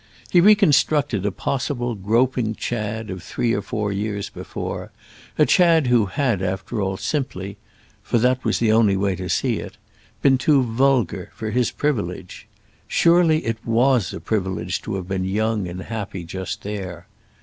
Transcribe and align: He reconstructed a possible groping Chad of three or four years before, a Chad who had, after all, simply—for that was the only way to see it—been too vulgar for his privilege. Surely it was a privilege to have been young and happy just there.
He 0.31 0.41
reconstructed 0.41 1.27
a 1.27 1.31
possible 1.31 1.93
groping 1.93 2.55
Chad 2.55 3.11
of 3.11 3.21
three 3.21 3.53
or 3.53 3.61
four 3.61 3.91
years 3.91 4.31
before, 4.31 4.91
a 5.37 5.45
Chad 5.45 5.85
who 5.85 6.07
had, 6.07 6.41
after 6.41 6.81
all, 6.81 6.97
simply—for 6.97 8.17
that 8.17 8.43
was 8.43 8.57
the 8.57 8.71
only 8.71 8.97
way 8.97 9.15
to 9.15 9.29
see 9.29 9.59
it—been 9.59 10.39
too 10.39 10.63
vulgar 10.63 11.29
for 11.35 11.51
his 11.51 11.69
privilege. 11.69 12.47
Surely 12.87 13.45
it 13.45 13.63
was 13.63 14.11
a 14.11 14.19
privilege 14.19 14.81
to 14.81 14.95
have 14.95 15.07
been 15.07 15.23
young 15.23 15.67
and 15.67 15.83
happy 15.83 16.23
just 16.23 16.63
there. 16.63 17.05